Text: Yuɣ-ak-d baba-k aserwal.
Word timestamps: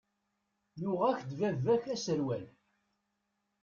Yuɣ-ak-d 0.81 1.29
baba-k 1.39 1.85
aserwal. 1.93 2.45